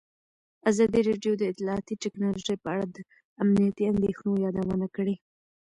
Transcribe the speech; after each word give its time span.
ازادي 0.69 1.01
راډیو 1.09 1.33
د 1.37 1.43
اطلاعاتی 1.51 1.95
تکنالوژي 2.03 2.55
په 2.63 2.67
اړه 2.73 2.85
د 2.95 2.97
امنیتي 3.43 3.83
اندېښنو 3.93 4.31
یادونه 4.45 4.87
کړې. 4.95 5.15